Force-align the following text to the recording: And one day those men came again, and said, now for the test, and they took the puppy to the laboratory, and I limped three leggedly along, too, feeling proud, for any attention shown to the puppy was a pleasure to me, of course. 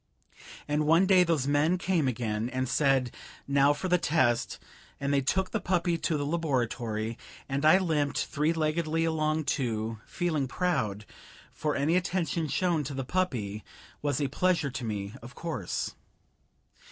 And 0.67 0.87
one 0.87 1.05
day 1.05 1.23
those 1.23 1.45
men 1.45 1.77
came 1.77 2.07
again, 2.07 2.49
and 2.49 2.67
said, 2.67 3.13
now 3.47 3.71
for 3.71 3.87
the 3.87 3.99
test, 3.99 4.57
and 4.99 5.13
they 5.13 5.21
took 5.21 5.51
the 5.51 5.59
puppy 5.61 5.95
to 5.99 6.17
the 6.17 6.25
laboratory, 6.25 7.19
and 7.47 7.63
I 7.63 7.77
limped 7.77 8.17
three 8.25 8.51
leggedly 8.51 9.05
along, 9.05 9.43
too, 9.43 9.99
feeling 10.07 10.47
proud, 10.47 11.05
for 11.53 11.75
any 11.75 11.95
attention 11.95 12.47
shown 12.47 12.83
to 12.85 12.95
the 12.95 13.05
puppy 13.05 13.63
was 14.01 14.19
a 14.19 14.27
pleasure 14.27 14.71
to 14.71 14.83
me, 14.83 15.13
of 15.21 15.35
course. 15.35 15.93